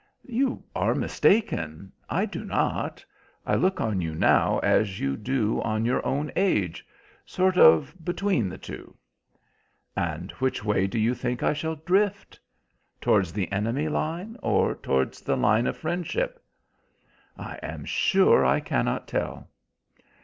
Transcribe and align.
"You 0.33 0.63
are 0.75 0.95
mistaken. 0.95 1.91
I 2.09 2.25
do 2.25 2.43
not. 2.43 3.05
I 3.45 3.53
look 3.53 3.79
on 3.79 4.01
you 4.01 4.15
now 4.15 4.57
as 4.63 4.99
you 4.99 5.15
do 5.15 5.61
on 5.61 5.85
your 5.85 6.03
own 6.03 6.31
age—sort 6.35 7.55
of 7.55 7.93
between 8.03 8.49
the 8.49 8.57
two." 8.57 8.95
"And 9.95 10.31
which 10.39 10.65
way 10.65 10.87
do 10.87 10.97
you 10.97 11.13
think 11.13 11.43
I 11.43 11.53
shall 11.53 11.75
drift? 11.75 12.39
Towards 12.99 13.31
the 13.31 13.51
enemy 13.51 13.89
line, 13.89 14.37
or 14.41 14.73
towards 14.73 15.21
the 15.21 15.37
line 15.37 15.67
of 15.67 15.77
friendship?" 15.77 16.43
"I 17.37 17.59
am 17.61 17.85
sure 17.85 18.43
I 18.43 18.59
cannot 18.59 19.07
tell." 19.07 19.49